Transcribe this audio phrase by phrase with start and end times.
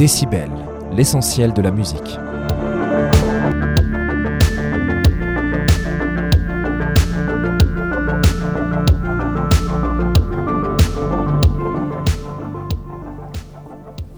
[0.00, 0.50] Décibel,
[0.92, 2.18] l'essentiel de la musique.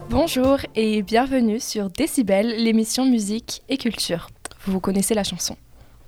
[0.09, 4.29] Bonjour et bienvenue sur Décibel, l'émission musique et culture.
[4.69, 5.57] Vous connaissez la chanson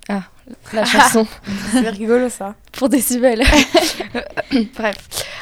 [0.07, 0.23] Ah,
[0.71, 1.27] la chanson.
[1.73, 2.55] C'est rigolo ça.
[2.71, 3.43] Pour Décibel.
[4.77, 4.95] Bref.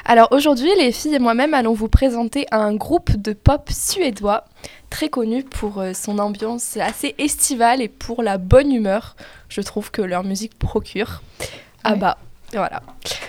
[0.05, 4.43] Alors aujourd'hui, les filles et moi-même allons vous présenter un groupe de pop suédois
[4.89, 9.15] très connu pour euh, son ambiance assez estivale et pour la bonne humeur.
[9.47, 11.21] Je trouve que leur musique procure.
[11.85, 12.17] ABBA.
[12.51, 12.81] Voilà.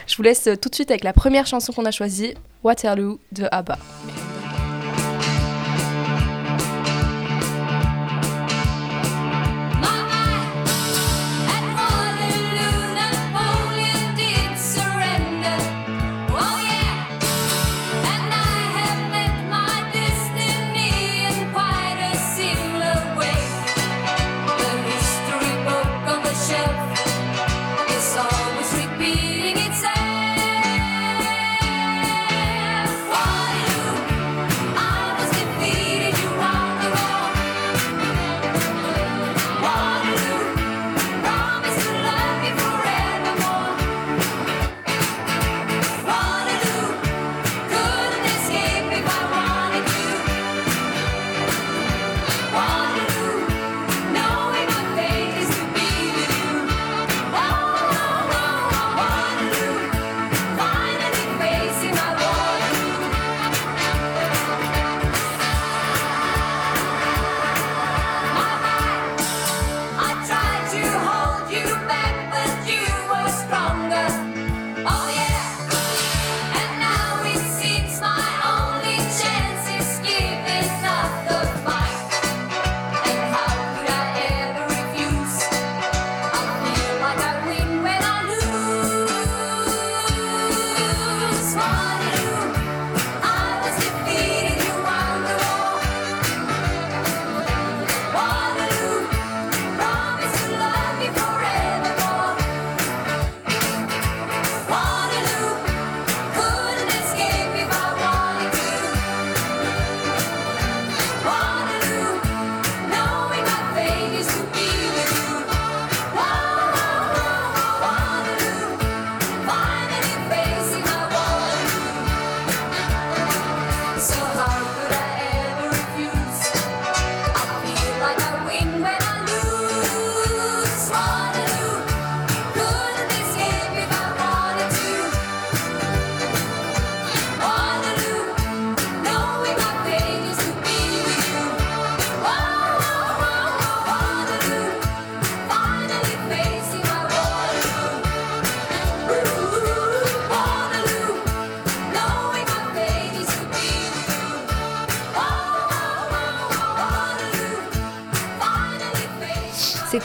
[0.07, 3.47] Je vous laisse tout de suite avec la première chanson qu'on a choisie, Waterloo de
[3.51, 3.79] ABBA.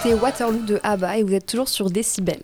[0.01, 2.39] C'était Waterloo de ABBA et vous êtes toujours sur Décibel.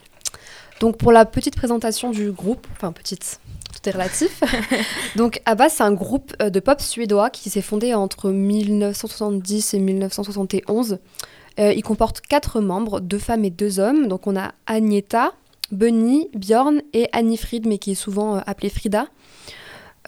[0.81, 3.39] Donc pour la petite présentation du groupe, enfin petite,
[3.71, 4.43] tout est relatif.
[5.15, 9.79] Donc ABBA c'est un groupe euh, de pop suédois qui s'est fondé entre 1970 et
[9.79, 10.99] 1971.
[11.59, 14.07] Euh, il comporte quatre membres, deux femmes et deux hommes.
[14.07, 15.31] Donc on a Agneta,
[15.71, 19.07] Bunny, Bjorn et Annie Fried, mais qui est souvent euh, appelée Frida.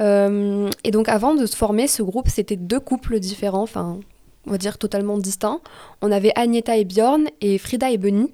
[0.02, 4.02] Euh, et donc avant de se former, ce groupe, c'était deux couples différents, enfin
[4.48, 5.62] on va dire totalement distincts.
[6.02, 8.32] On avait Agneta et Bjorn et Frida et Bunny.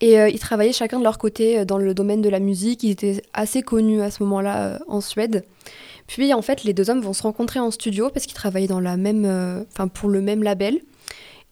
[0.00, 2.82] Et euh, ils travaillaient chacun de leur côté euh, dans le domaine de la musique.
[2.82, 5.44] Ils étaient assez connus à ce moment-là euh, en Suède.
[6.06, 8.80] Puis en fait, les deux hommes vont se rencontrer en studio parce qu'ils travaillaient dans
[8.80, 9.64] la même,
[9.94, 10.80] pour le même label.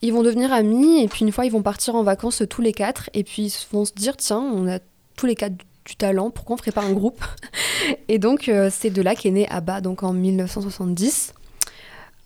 [0.03, 2.73] Ils vont devenir amis et puis une fois ils vont partir en vacances tous les
[2.73, 4.81] quatre et puis ils vont se dire tiens on a
[5.17, 5.55] tous les quatre
[5.87, 7.25] du talent pourquoi on ferait pas un groupe?
[8.09, 11.33] Et donc c'est de là qu'est né ABBA donc en 1970.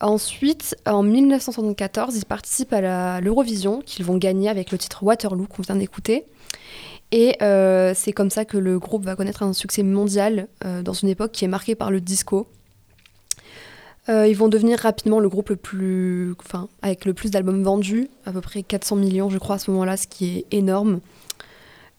[0.01, 5.63] Ensuite, en 1974, ils participent à l'Eurovision, qu'ils vont gagner avec le titre Waterloo qu'on
[5.63, 6.27] vient d'écouter.
[7.13, 10.93] Et euh, c'est comme ça que le groupe va connaître un succès mondial euh, dans
[10.93, 12.47] une époque qui est marquée par le disco.
[14.09, 16.35] Euh, ils vont devenir rapidement le groupe le plus,
[16.83, 19.97] avec le plus d'albums vendus, à peu près 400 millions, je crois, à ce moment-là,
[19.97, 21.01] ce qui est énorme.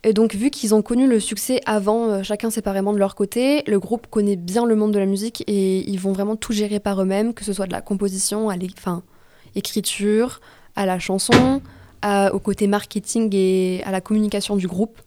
[0.07, 3.61] Et donc, vu qu'ils ont connu le succès avant, euh, chacun séparément de leur côté,
[3.67, 6.79] le groupe connaît bien le monde de la musique et ils vont vraiment tout gérer
[6.79, 10.39] par eux-mêmes, que ce soit de la composition à l'écriture,
[10.77, 11.61] à la chanson,
[12.05, 14.97] au côté marketing et à la communication du groupe.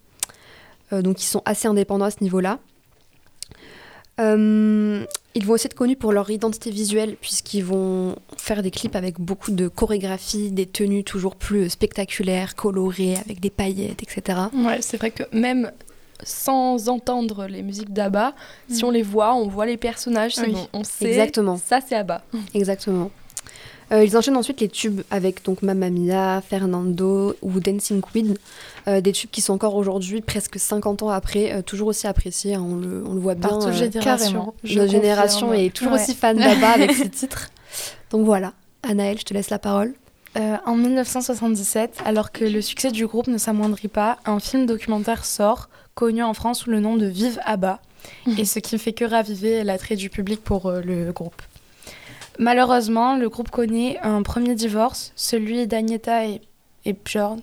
[0.93, 2.59] Euh, donc, ils sont assez indépendants à ce niveau-là.
[4.21, 8.97] Euh, ils vont aussi être connus pour leur identité visuelle, puisqu'ils vont faire des clips
[8.97, 14.39] avec beaucoup de chorégraphie, des tenues toujours plus spectaculaires, colorées, avec des paillettes, etc.
[14.53, 15.73] Ouais, c'est vrai que même
[16.23, 18.35] sans entendre les musiques d'Abba,
[18.69, 18.89] si Mm.
[18.89, 20.53] on les voit, on voit les personnages, Oui.
[20.53, 21.07] bon, on sait.
[21.07, 21.57] Exactement.
[21.57, 22.23] Ça, c'est Abba.
[22.53, 23.11] Exactement.
[23.93, 28.37] Euh, ils enchaînent ensuite les tubes avec donc Mamma Mia, Fernando ou Dancing Queen,
[28.89, 32.55] Euh, des tubes qui sont encore aujourd'hui, presque 50 ans après, euh, toujours aussi appréciés.
[32.55, 33.51] hein, on, le, on le voit bien.
[34.01, 34.55] Carrément.
[34.65, 36.03] notre génération est toujours Ouais.
[36.03, 37.51] aussi fan d'Abba avec ses titres.
[38.11, 39.93] Donc voilà, Anaël, je te laisse la parole.
[40.39, 45.25] Euh, en 1977, alors que le succès du groupe ne s'amoindrit pas, un film documentaire
[45.25, 47.81] sort, connu en France sous le nom de Vive ABBA,
[48.39, 51.43] et ce qui ne fait que raviver l'attrait du public pour euh, le groupe.
[52.41, 56.41] Malheureusement, le groupe connaît un premier divorce, celui d'Agneta et,
[56.87, 56.95] et.
[56.95, 57.43] Björn.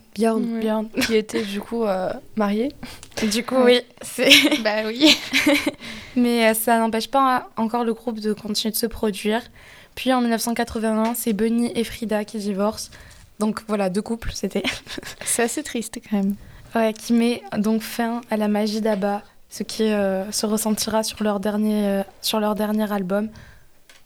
[1.02, 2.74] Qui était du coup euh, marié.
[3.32, 4.30] Du coup, oui, c'est...
[4.64, 5.18] bah oui.
[6.16, 9.42] Mais euh, ça n'empêche pas encore le groupe de continuer de se produire.
[9.96, 12.92] Puis en 1981, c'est Bunny et Frida qui divorcent.
[13.40, 14.64] Donc voilà, deux couples, c'était.
[15.26, 16.36] C'est assez triste quand même.
[16.76, 21.24] Ouais, qui met donc fin à la magie d'Abba, ce qui euh, se ressentira sur
[21.24, 23.30] leur dernier, euh, sur leur dernier album.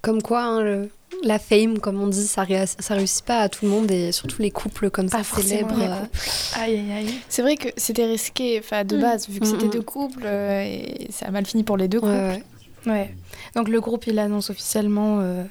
[0.02, 0.90] Comme quoi, hein, le-
[1.24, 4.12] la fame, comme on dit, ça, ré- ça réussit pas à tout le monde et
[4.12, 5.76] surtout les couples comme Pas ça forcément célèbres.
[5.78, 7.14] les euh, Aïe, aïe, aïe.
[7.30, 9.02] C'est vrai que c'était risqué enfin, de Mm.
[9.02, 9.72] base, vu que Mm, c'était mm.
[9.72, 12.90] deux couples, euh, et ça a mal fini pour les deux ouais, couples.
[12.90, 12.92] ouais.
[12.92, 13.16] Ouais.
[13.56, 15.44] Donc le groupe, il annonce officiellement euh,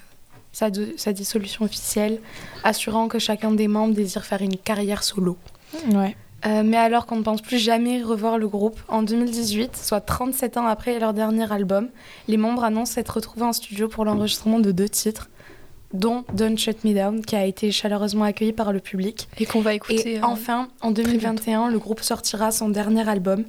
[0.52, 2.18] sa, de- sa dissolution officielle,
[2.64, 5.36] assurant que chacun des membres désire faire une carrière solo.
[5.92, 6.16] Ouais.
[6.46, 10.56] Euh, mais alors qu'on ne pense plus jamais revoir le groupe, en 2018, soit 37
[10.56, 11.88] ans après leur dernier album,
[12.28, 15.28] les membres annoncent s'être retrouvés en studio pour l'enregistrement de deux titres,
[15.92, 19.28] dont Don't Shut Me Down, qui a été chaleureusement accueilli par le public.
[19.38, 20.14] Et qu'on va écouter.
[20.14, 23.44] Et euh, enfin, en 2021, le groupe sortira son dernier album,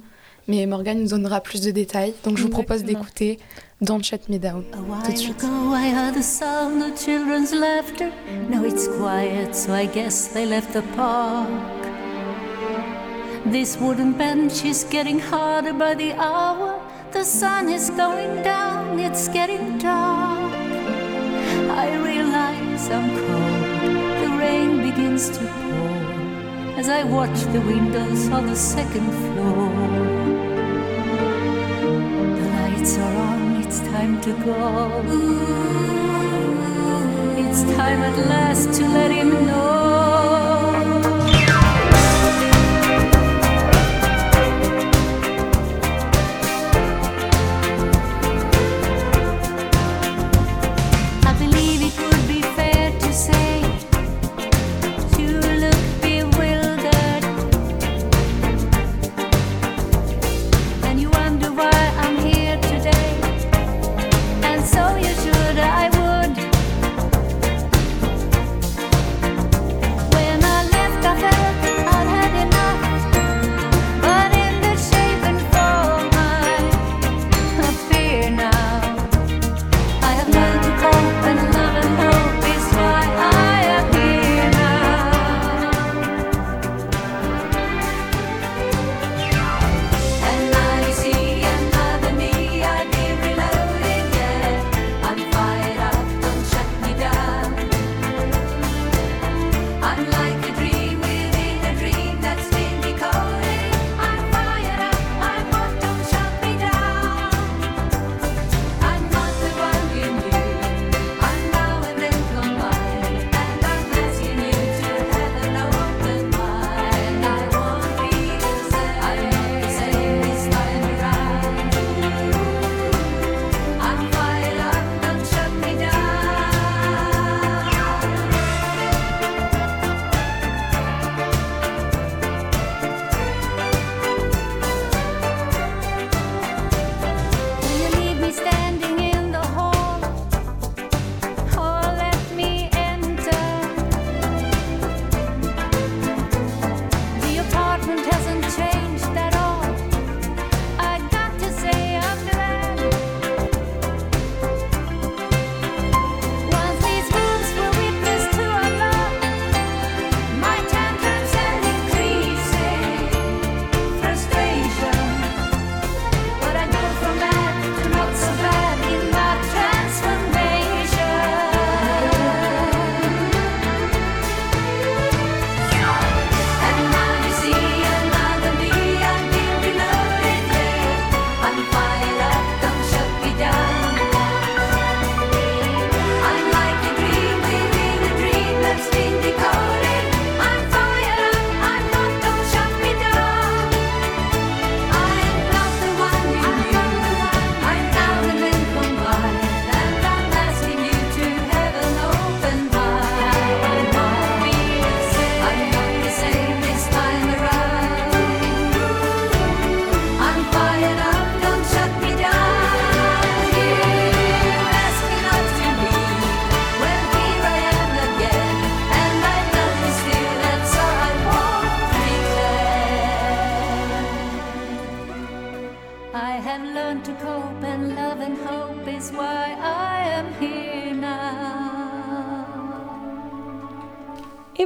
[0.48, 3.38] mais Morgan nous donnera plus de détails, donc je vous propose d'écouter
[3.80, 4.64] Don't Shut Me Down.
[5.04, 5.42] Tout de suite.
[5.42, 8.10] ago, I heard the sound of children's laughter.
[8.50, 11.91] Now it's quiet, so I guess they left the park.
[13.44, 16.80] This wooden bench is getting harder by the hour.
[17.10, 20.52] The sun is going down, it's getting dark.
[21.68, 24.22] I realize I'm cold.
[24.22, 29.70] The rain begins to pour as I watch the windows on the second floor.
[32.36, 35.02] The lights are on, it's time to go.
[37.42, 40.01] It's time at last to let him know.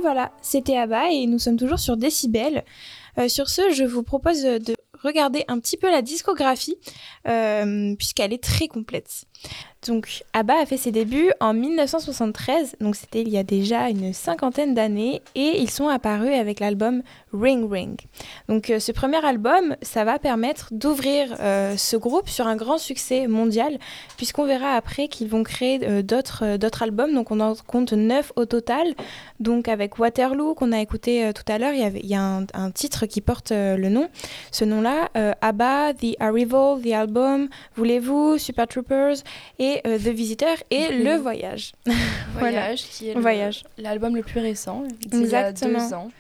[0.07, 2.65] Voilà, c'était Abba et nous sommes toujours sur Décibel.
[3.19, 6.77] Euh, sur ce, je vous propose de regarder un petit peu la discographie
[7.27, 9.25] euh, puisqu'elle est très complète.
[9.87, 14.12] Donc ABBA a fait ses débuts en 1973, donc c'était il y a déjà une
[14.12, 17.02] cinquantaine d'années, et ils sont apparus avec l'album
[17.33, 18.00] Ring Ring.
[18.49, 22.78] Donc euh, ce premier album, ça va permettre d'ouvrir euh, ce groupe sur un grand
[22.78, 23.78] succès mondial,
[24.16, 28.45] puisqu'on verra après qu'ils vont créer euh, d'autres albums, donc on en compte neuf au
[28.45, 28.95] total.
[29.38, 33.07] Donc avec Waterloo qu'on a écouté tout à l'heure, il y a un, un titre
[33.07, 34.09] qui porte le nom.
[34.50, 35.11] Ce nom-là,
[35.43, 39.16] ABBA, The Arrival, The Album, Voulez-vous, Super Troopers
[39.59, 41.04] et euh, The Visitor et Mhm.
[41.04, 41.73] Le Voyage.
[42.38, 42.61] Voilà.
[42.61, 43.64] Voyage, qui est Voyage.
[43.78, 45.78] l'album le plus récent, d'il y a Exactement.
[45.88, 46.11] deux ans.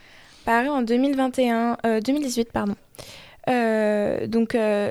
[0.44, 2.74] Paru en 2021, euh, 2018, pardon.
[3.48, 4.90] Euh, donc, euh,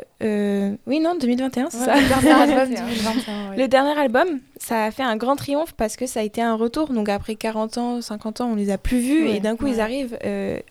[0.88, 1.94] oui, non, 2021, c'est ça.
[1.96, 2.86] Ouais, Le dernier album 2021.
[2.86, 3.58] 2021, ouais.
[3.58, 6.56] Le dernier album, ça a fait un grand triomphe parce que ça a été un
[6.56, 6.88] retour.
[6.94, 9.68] Donc après 40 ans, 50 ans, on les a plus vus Ouais, et d'un coup
[9.68, 10.18] ils arrivent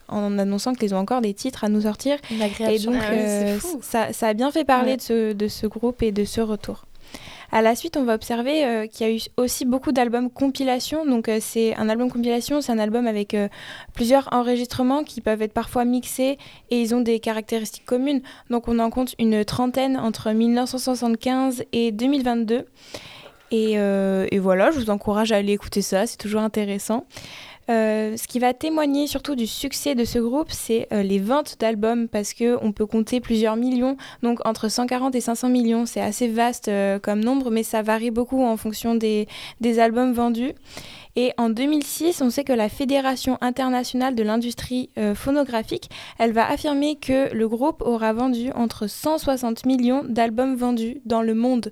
[0.07, 2.17] en annonçant qu'ils ont encore des titres à nous sortir.
[2.31, 4.97] Et donc Ah ça, ça a bien fait parler Ouais.
[4.97, 6.85] de, ce, de ce groupe et de ce retour.
[7.55, 11.05] À la suite, on va observer euh, qu'il y a eu aussi beaucoup d'albums compilation.
[11.05, 13.47] Donc, euh, c'est un album compilation, c'est un album avec euh,
[13.93, 16.37] plusieurs enregistrements qui peuvent être parfois mixés
[16.69, 18.21] et ils ont des caractéristiques communes.
[18.49, 22.65] Donc, on en compte une trentaine entre 1975 et 2022.
[23.51, 27.05] Et, et voilà, je vous encourage à aller écouter ça, c'est toujours intéressant.
[27.69, 31.55] Euh, ce qui va témoigner surtout du succès de ce groupe, c'est euh, les ventes
[31.59, 36.01] d'albums parce que on peut compter plusieurs millions, donc entre 140 et 500 millions, c'est
[36.01, 39.27] assez vaste euh, comme nombre, mais ça varie beaucoup en fonction des,
[39.79, 40.53] albums vendus.
[41.15, 46.97] Et en 2006, on sait que la Fédération internationale de l'industrie phonographique, elle va affirmer
[46.97, 51.71] que le groupe aura vendu entre 160 millions d'albums vendus dans le monde.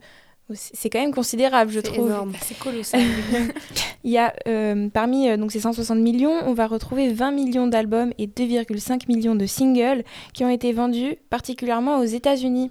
[0.56, 2.08] C'est quand même considérable, je C'est trouve.
[2.08, 2.34] énorme.
[2.42, 3.02] C'est colossal.
[4.04, 7.68] Il y a euh, parmi euh, donc ces 160 millions, on va retrouver 20 millions
[7.68, 12.70] d'albums et 2,5 millions de singles qui ont été vendus particulièrement aux États-Unis.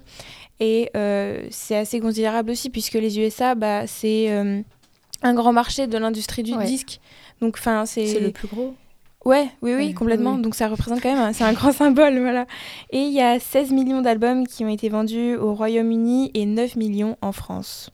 [0.59, 4.61] Et euh, c'est assez considérable aussi puisque les USA, bah, c'est euh,
[5.23, 6.65] un grand marché de l'industrie du Ouais.
[6.65, 6.99] disque.
[7.41, 8.75] Donc, enfin, c'est c'est le plus gros.
[9.25, 10.37] Ouais, oui, oui, complètement.
[10.37, 12.45] Donc ça représente quand même, un- c'est un grand symbole, voilà.
[12.91, 16.75] Et il y a 16 millions d'albums qui ont été vendus au Royaume-Uni et 9
[16.75, 17.89] millions en France.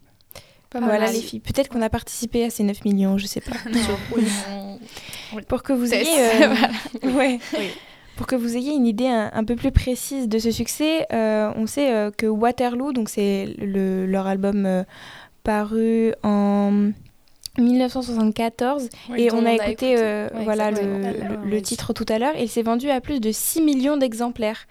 [0.71, 1.13] Pas voilà mal.
[1.13, 1.39] les filles.
[1.39, 3.51] Peut-être qu'on a participé à ces 9 millions, je sais pas.
[5.36, 6.07] Oui, Pour que vous ayez,
[6.43, 7.39] euh, ouais.
[8.15, 11.51] Pour que vous ayez une idée un, un peu plus précise de ce succès, euh,
[11.55, 14.83] on sait euh, que Waterloo, donc c'est le- leur album
[15.43, 16.91] paru en
[17.59, 22.43] 1974, Oui, et on a écouté, euh, Ouais, voilà le, titre tout à l'heure, et
[22.43, 24.67] il s'est vendu à plus de 6 millions d'exemplaires.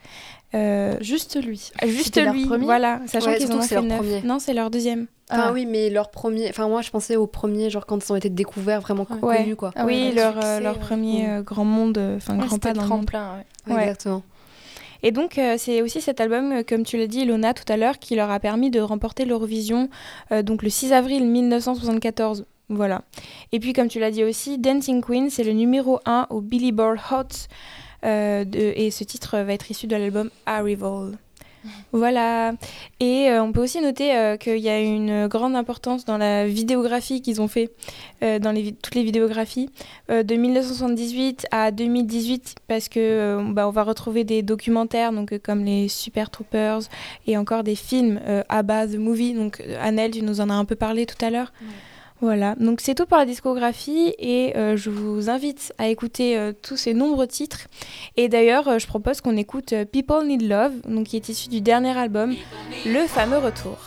[0.54, 1.71] Euh, Juste lui.
[1.87, 3.99] juste C'était leur lui, premier voilà, sachant Ouais, qu'ils ont que c'est fait leur 9.
[3.99, 4.23] premier.
[4.23, 5.07] Non, c'est leur deuxième.
[5.30, 5.52] Enfin Ah.
[5.52, 6.49] oui, mais leur premier.
[6.49, 9.37] Enfin moi je pensais au premier, genre quand ils ont été découverts, vraiment Ouais.
[9.42, 9.73] connus quoi.
[9.76, 11.30] Ah oui, le leur, succès, leur premier Mm.
[11.30, 12.99] euh, grand monde, enfin Ouais, grand pas le dans le monde.
[13.07, 13.35] tremplin.
[13.66, 13.75] ouais.
[13.75, 13.83] Ouais.
[13.83, 14.23] Exactement.
[15.02, 17.76] Et donc, euh, c'est aussi cet album, euh, comme tu l'as dit, Ilona, tout à
[17.76, 19.90] l'heure, qui leur a permis de remporter l'Eurovision
[20.33, 22.47] euh, donc le 6 avril 1974.
[22.69, 23.03] Voilà.
[23.53, 26.99] Et puis, comme tu l'as dit aussi, Dancing Queen, c'est le numéro 1 au Billboard
[27.11, 27.49] Hot.
[28.05, 31.19] euh, de- et ce titre va être issu de l'album Arrival.
[31.93, 32.53] Voilà.
[33.01, 36.47] Et euh, on peut aussi noter euh, qu'il y a une grande importance dans la
[36.47, 37.73] vidéographie qu'ils ont fait,
[38.23, 39.69] euh, dans les toutes les vidéographies,
[40.09, 45.89] de 1978 à 2018, parce que bah, on va retrouver des documentaires, donc comme les
[45.89, 46.83] Super Troopers,
[47.27, 49.35] et encore des films, ABBA, The Movie.
[49.35, 51.53] Donc Annelle, tu nous en as un peu parlé tout à l'heure.
[52.21, 56.53] Voilà, donc c'est tout pour la discographie et euh, je vous invite à écouter euh,
[56.53, 57.69] tous ces nombreux titres.
[58.17, 60.73] Et d'ailleurs, euh, je propose qu'on écoute People Need Love,
[61.05, 62.35] qui est issu du dernier album,
[62.85, 63.79] le fameux retour.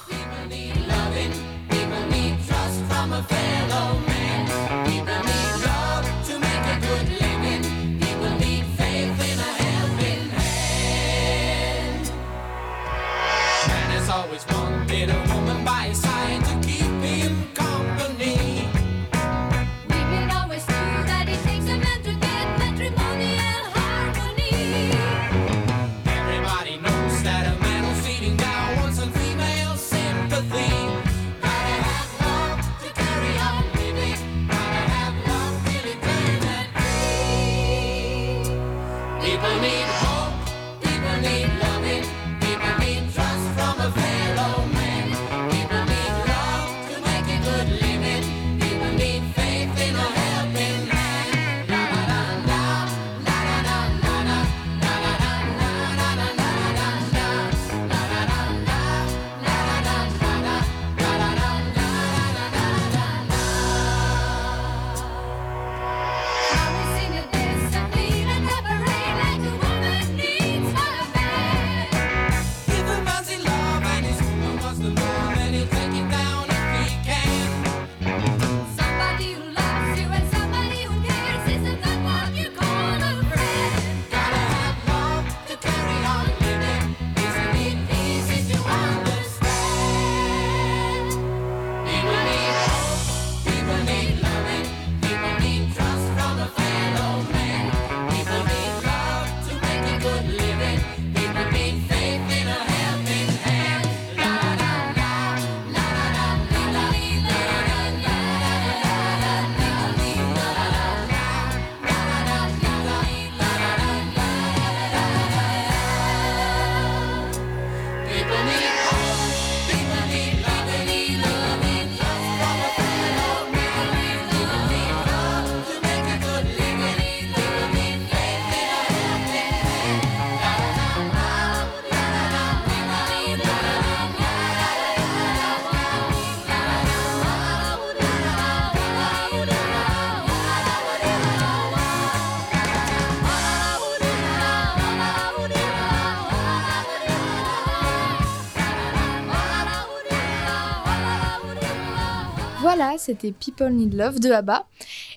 [152.62, 154.66] Voilà, c'était People Need Love de ABBA.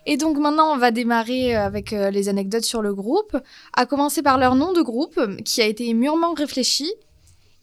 [0.07, 3.37] Et donc maintenant, on va démarrer avec euh, les anecdotes sur le groupe,
[3.75, 6.91] à commencer par leur nom de groupe, qui a été mûrement réfléchi.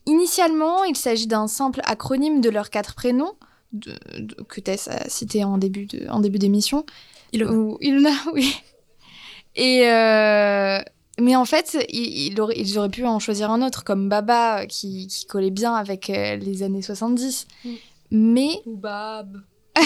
[0.06, 3.34] Initialement, il s'agit d'un simple acronyme de leurs quatre prénoms,
[3.74, 6.86] de- de- que Tess a cité en début d'émission.
[7.34, 7.52] Ilona.
[7.52, 8.56] Ou- Ilona, oui.
[9.56, 10.80] Et euh,
[11.20, 14.66] mais en fait, il- il aurait- ils auraient pu en choisir un autre, comme Baba,
[14.66, 17.48] qui, qui collait bien avec euh, les années 70.
[17.66, 17.70] Mm.
[18.14, 19.42] Mais Ou Bab.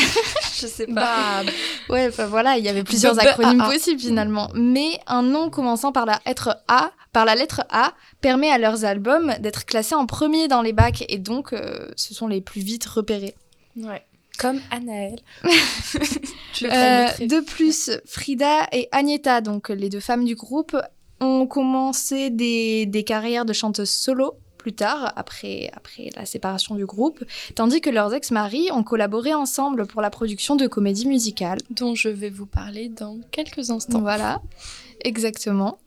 [0.59, 1.43] Je sais pas.
[1.43, 1.47] Bab.
[1.89, 3.71] Ouais, enfin voilà, il y avait plusieurs B- B- acronymes A- A.
[3.71, 4.49] possibles finalement.
[4.55, 8.83] Mais un nom commençant par la lettre A, par la lettre A, permet à leurs
[8.85, 12.61] albums d'être classés en premier dans les bacs et donc euh, ce sont les plus
[12.61, 13.35] vite repérés.
[13.77, 14.03] Ouais.
[14.39, 15.19] Comme Anaël.
[16.63, 20.77] Euh, de plus, Frida et Agneta, donc les deux femmes du groupe,
[21.19, 26.87] ont commencé des, des carrières de chanteuses solo plus tard, après, après la séparation du
[26.87, 27.23] groupe,
[27.53, 31.59] tandis que leurs ex-maris ont collaboré ensemble pour la production de comédies musicales.
[31.69, 34.01] dont je vais vous parler dans quelques instants.
[34.01, 34.41] Voilà,
[35.03, 35.77] exactement.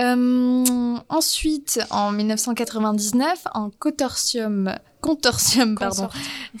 [0.00, 6.08] Euh, ensuite, en 1999, un consortium, consortium, pardon.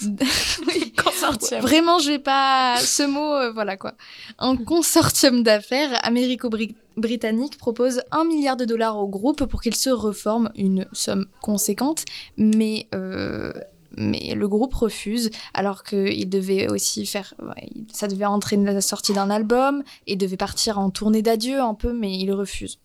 [0.68, 0.92] Oui.
[1.20, 1.60] Consortium.
[1.60, 3.94] Vraiment, je vais pas ce mot, euh, voilà quoi.
[4.38, 10.50] Un consortium d'affaires américo-britannique propose un milliard de dollars au groupe pour qu'il se reforme,
[10.56, 12.04] une somme conséquente,
[12.36, 13.52] mais euh,
[13.96, 19.12] mais le groupe refuse, alors qu'il devait aussi faire, ouais, ça devait entraîner la sortie
[19.12, 22.78] d'un album et devait partir en tournée d'adieu un peu, mais il refuse.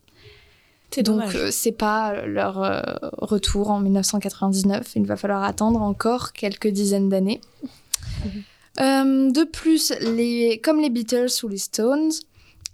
[1.02, 2.82] Donc euh, c'est pas leur euh,
[3.18, 4.92] retour en 1999.
[4.96, 7.42] Il va falloir attendre encore quelques dizaines d'années.
[8.80, 12.12] Euh, de plus, les, comme les Beatles ou les Stones,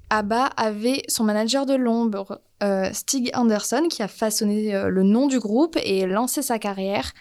[0.09, 5.27] ABBA avait son manager de l'ombre, euh, Stig Anderson, qui a façonné euh, le nom
[5.27, 7.13] du groupe et lancé sa carrière.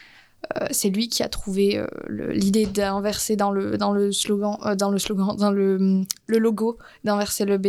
[0.71, 5.37] C'est lui qui a trouvé l'idée d'inverser dans le, dans le slogan, dans le slogan,
[5.37, 7.67] dans le, le logo, d'inverser le B.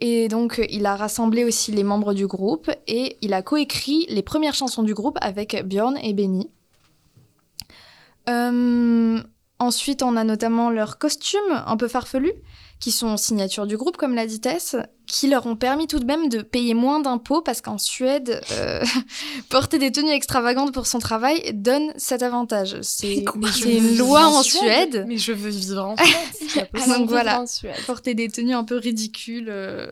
[0.00, 4.22] Et donc, il a rassemblé aussi les membres du groupe et il a coécrit les
[4.22, 6.50] premières chansons du groupe avec Björn et Benny.
[8.28, 9.20] Euh,
[9.58, 12.32] ensuite, on a notamment leurs costumes un peu farfelus,
[12.80, 16.04] qui sont signature du groupe, comme l'a dit Tess, qui leur ont permis tout de
[16.04, 18.84] même de payer moins d'impôts parce qu'en Suède, euh,
[19.48, 22.76] porter des tenues extravagantes pour son travail donne cet avantage.
[22.82, 23.24] C'est
[23.64, 25.04] une loi en Suède?
[25.08, 26.68] Mais je veux vivre en Suède.
[26.88, 27.40] Donc voilà.
[27.40, 27.74] En Suède.
[27.86, 29.90] porter des tenues un peu ridicules euh,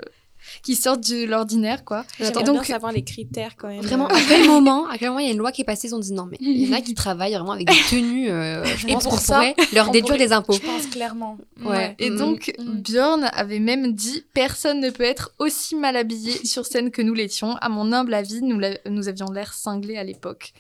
[0.63, 2.05] qui sortent de l'ordinaire, quoi.
[2.19, 3.81] J'aimerais Et bien donc, savoir les critères quand même.
[3.81, 5.65] Vraiment, Euh, à quel moment, à quel moment il y a une loi qui est
[5.65, 7.75] passée, ils ont dit non, mais il y en a qui travaillent vraiment avec des
[7.91, 8.31] tenues.
[8.31, 10.53] euh, je Et pense pour ça, pourrait leur déduire pourrait- des impôts.
[10.55, 11.39] Je pense clairement.
[11.65, 11.95] Ouais.
[11.99, 12.17] et Mm.
[12.19, 17.03] donc Björn avait même dit Personne ne peut être aussi mal habillé sur scène que
[17.03, 17.57] nous l'étions.
[17.57, 20.53] À mon humble avis, nous, la- nous avions l'air cinglés à l'époque.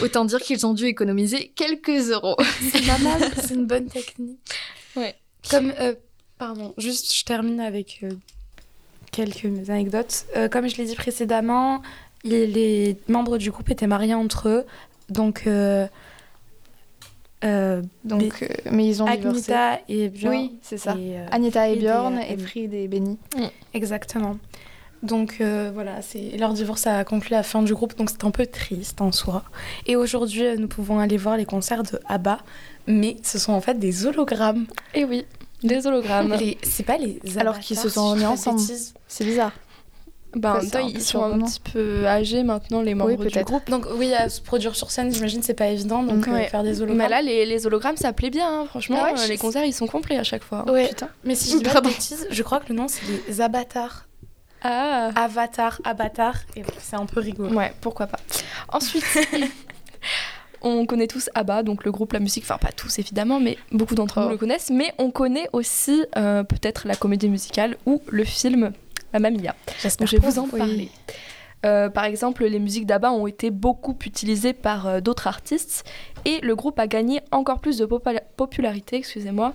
[0.00, 2.36] Autant dire qu'ils ont dû économiser quelques euros.
[2.72, 4.38] C'est pas mal, c'est une bonne technique.
[4.94, 5.14] Ouais.
[5.50, 5.94] Comme, euh,
[6.38, 8.10] pardon, juste je termine avec euh,
[9.16, 10.26] quelques anecdotes.
[10.36, 11.82] Euh, comme je l'ai dit précédemment,
[12.24, 14.64] les, les membres du groupe étaient mariés entre eux.
[15.08, 15.86] Donc, euh,
[17.44, 19.52] euh, Donc, mais ils ont divorcé.
[19.52, 20.34] Agneta et Björn.
[20.34, 20.96] Oui, c'est ça.
[20.98, 23.18] et, Agneta et euh, et Frid et Benny.
[23.74, 24.36] Exactement.
[25.02, 26.00] Donc euh, voilà,
[26.38, 29.44] leur divorce a conclu la fin du groupe, donc c'est un peu triste en soi.
[29.86, 32.38] Et aujourd'hui, nous pouvons aller voir les concerts de ABBA,
[32.86, 34.66] mais ce sont en fait des hologrammes.
[34.94, 35.26] Et oui,
[35.66, 36.32] des hologrammes.
[36.34, 38.60] Les- C'est pas les Alors qu'ils se avatars, sont remis ensemble.
[39.08, 39.52] C'est bizarre.
[40.34, 42.82] Bah, en Ouais, même c'est temps, un peu ils sont un petit peu âgés maintenant,
[42.82, 43.70] les membres du groupe.
[43.70, 46.30] Donc oui, à se produire sur scène, j'imagine c'est pas évident, donc Mm.
[46.30, 46.48] euh, Ouais.
[46.48, 46.98] faire des hologrammes.
[46.98, 48.98] Mais là, les, les hologrammes, ça plaît bien, hein, franchement.
[49.00, 50.70] Ah ouais, euh, les concerts, ils sont complets à chaque fois.
[50.70, 50.88] ouais.
[50.88, 51.08] Putain.
[51.24, 51.88] Mais si je dis pas de Pardon.
[51.88, 54.04] bêtises, je crois que le nom c'est les avatars.
[54.62, 57.54] Ah Avatar, Avatar, et c'est un peu rigolo.
[57.54, 58.18] Ouais, pourquoi pas.
[58.72, 59.04] Ensuite,
[60.62, 63.94] on connaît tous ABBA, donc le groupe, la musique, enfin pas tous évidemment, mais beaucoup
[63.94, 64.30] d'entre nous Oh.
[64.30, 64.70] le connaissent.
[64.70, 68.72] Mais on connaît aussi euh, peut-être la comédie musicale ou le film
[69.12, 69.54] Mamma Mia.
[69.98, 70.58] Donc je vais vous en Oui.
[70.58, 70.88] parler.
[71.64, 75.84] Euh, par exemple, les musiques d'ABBA ont été beaucoup utilisées par euh, d'autres artistes
[76.24, 77.86] et le groupe a gagné encore plus de
[78.36, 79.52] popularité, excusez-moi,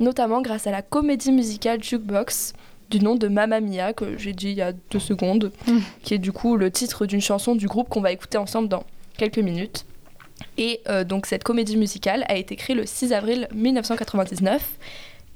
[0.00, 2.52] notamment grâce à la comédie musicale Jukebox
[2.90, 5.78] du nom de Mamma Mia que j'ai dit il y a deux secondes, Mm.
[6.02, 8.84] qui est du coup le titre d'une chanson du groupe qu'on va écouter ensemble dans
[9.16, 9.86] quelques minutes.
[10.56, 14.62] Et euh, donc cette comédie musicale a été créée le 6 avril 1999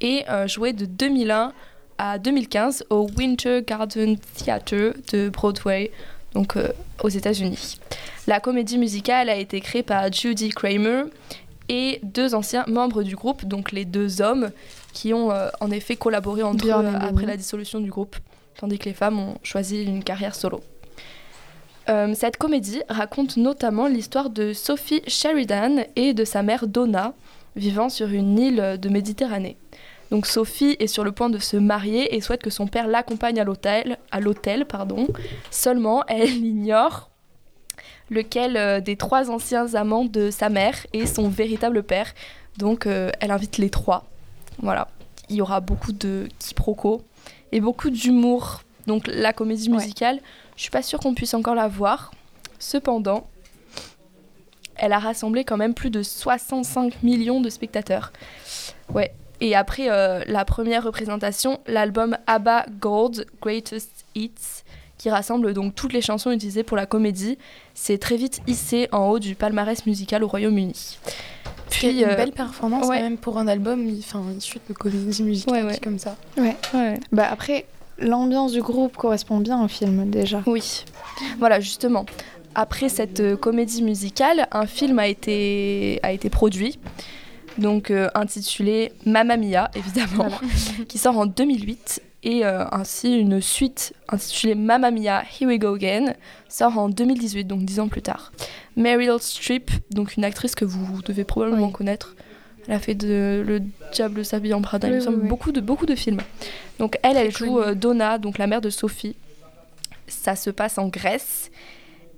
[0.01, 1.53] et euh, jouée de 2001
[1.99, 5.91] à 2015 au Winter Garden Theatre de Broadway,
[6.33, 6.69] donc euh,
[7.03, 7.79] aux États-Unis.
[8.29, 11.05] La comédie musicale a été créée par Judy Kramer
[11.69, 14.51] et deux anciens membres du groupe, donc les deux hommes
[14.93, 15.31] qui ont
[15.61, 18.17] en effet collaboré entre eux après la dissolution du groupe,
[18.59, 20.63] tandis que les femmes ont choisi une carrière solo.
[21.89, 27.15] Euh, cette comédie raconte notamment l'histoire de Sophie Sheridan et de sa mère Donna,
[27.57, 29.57] vivant sur une île de Méditerranée.
[30.11, 33.41] Donc Sophie est sur le point de se marier et souhaite que son père l'accompagne
[33.41, 35.07] à l'hôtel, à l'hôtel pardon.
[35.51, 37.11] Seulement, elle ignore
[38.11, 42.15] lequel euh, des trois anciens amants de sa mère est son véritable père.
[42.57, 44.07] Donc euh, elle invite les trois.
[44.61, 44.89] Voilà,
[45.29, 47.03] il y aura beaucoup de quiproquos
[47.53, 48.63] et beaucoup d'humour.
[48.87, 50.17] Donc la comédie Ouais.
[50.59, 52.11] Je suis pas sûre qu'on puisse encore la voir.
[52.59, 53.29] Cependant,
[54.75, 58.13] elle a rassemblé quand même plus de 65 millions de spectateurs.
[58.93, 59.15] Ouais.
[59.41, 64.65] Et après euh, la première représentation, l'album ABBA Gold Greatest Hits,
[64.99, 67.39] qui rassemble donc toutes les chansons utilisées pour la comédie,
[67.75, 70.99] s'est très vite hissé en haut du palmarès musical au Royaume-Uni.
[71.71, 72.97] Puis, une euh, belle performance ouais.
[72.97, 75.79] quand même pour un album enfin, issu de comédie musicale Ouais, ouais.
[75.79, 76.17] comme ça.
[76.37, 76.57] Ouais.
[76.75, 76.99] ouais.
[77.13, 77.67] Bah après,
[77.99, 80.43] l'ambiance du groupe correspond bien au film déjà.
[80.47, 80.85] Oui,
[81.39, 82.07] voilà justement.
[82.55, 86.79] Après cette euh, comédie musicale, un film a été, a été produit,
[87.59, 90.29] donc euh, intitulé Mamma Mia, évidemment,
[90.89, 95.75] qui sort en 2008, et euh, ainsi une suite intitulée Mamma Mia, Here We Go
[95.75, 96.15] Again,
[96.49, 98.33] sort en 2018, donc dix ans plus tard.
[98.77, 101.73] Meryl Streep, donc une actrice que vous devez probablement Oui.
[101.73, 102.17] connaître,
[102.69, 103.61] elle a fait de Le
[103.93, 105.29] Diable s'habille en Prada, il me Oui, oui, semble, oui.
[105.29, 106.21] beaucoup, de, beaucoup de films.
[106.79, 109.17] Donc elle, elle Très joue euh, Donna, donc la mère de Sophie.
[110.07, 111.51] Ça se passe en Grèce.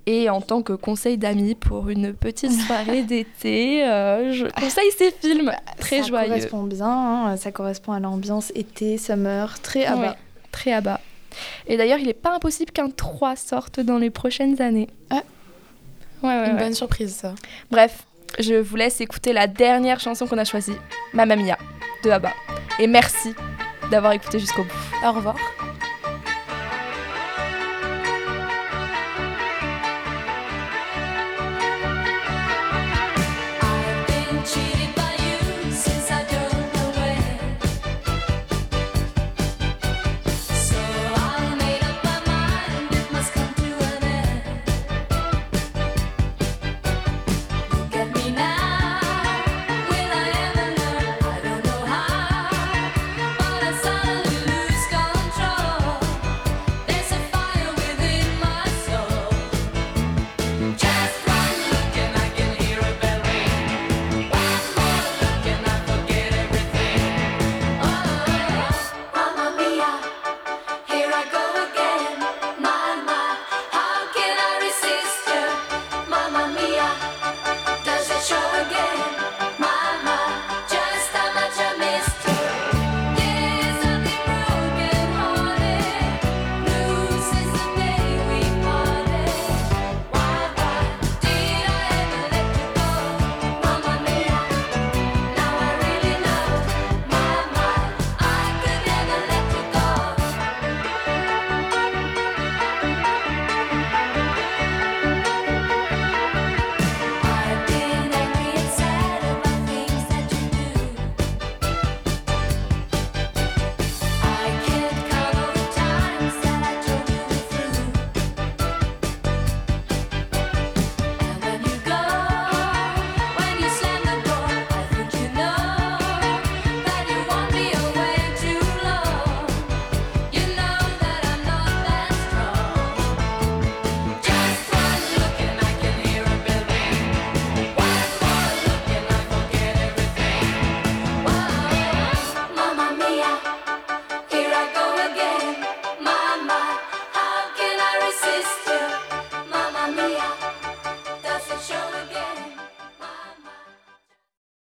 [0.07, 5.11] Et en tant que conseil d'amis pour une petite soirée d'été, euh, je conseille ces
[5.13, 5.53] films.
[5.79, 6.29] Très ça joyeux.
[6.29, 10.17] correspond bien, hein, ça correspond à l'ambiance été, summer, très à bas.
[10.51, 11.01] très à bas.
[11.69, 14.89] Et d'ailleurs, il n'est pas impossible qu'un 3 sorte dans les prochaines années.
[15.11, 15.23] Ah.
[16.23, 16.59] Ouais, ouais, Une ouais.
[16.65, 17.35] bonne surprise ça.
[17.71, 18.05] Bref,
[18.39, 20.77] je vous laisse écouter la dernière chanson qu'on a choisie,
[21.13, 21.59] Mamma Mia,
[22.05, 22.33] de ABBA.
[22.79, 23.35] Et merci
[23.91, 25.07] d'avoir écouté jusqu'au bout.
[25.07, 25.37] Au revoir.